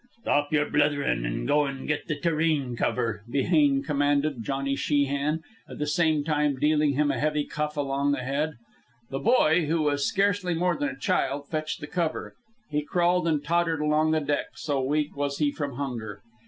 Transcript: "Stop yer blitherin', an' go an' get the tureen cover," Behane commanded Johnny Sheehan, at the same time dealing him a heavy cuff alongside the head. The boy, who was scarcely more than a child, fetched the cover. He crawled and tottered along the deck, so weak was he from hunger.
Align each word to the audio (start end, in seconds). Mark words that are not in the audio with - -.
"Stop 0.23 0.51
yer 0.51 0.67
blitherin', 0.67 1.27
an' 1.27 1.45
go 1.45 1.67
an' 1.67 1.85
get 1.85 2.07
the 2.07 2.15
tureen 2.19 2.75
cover," 2.75 3.21
Behane 3.29 3.83
commanded 3.83 4.41
Johnny 4.43 4.75
Sheehan, 4.75 5.43
at 5.69 5.77
the 5.77 5.85
same 5.85 6.23
time 6.23 6.55
dealing 6.57 6.93
him 6.93 7.11
a 7.11 7.19
heavy 7.19 7.43
cuff 7.45 7.77
alongside 7.77 8.19
the 8.19 8.25
head. 8.25 8.53
The 9.11 9.19
boy, 9.19 9.67
who 9.67 9.83
was 9.83 10.03
scarcely 10.07 10.55
more 10.55 10.75
than 10.75 10.89
a 10.89 10.97
child, 10.97 11.47
fetched 11.49 11.81
the 11.81 11.85
cover. 11.87 12.33
He 12.67 12.81
crawled 12.81 13.27
and 13.27 13.43
tottered 13.43 13.79
along 13.79 14.09
the 14.09 14.21
deck, 14.21 14.47
so 14.55 14.81
weak 14.81 15.15
was 15.15 15.37
he 15.37 15.51
from 15.51 15.73
hunger. 15.75 16.23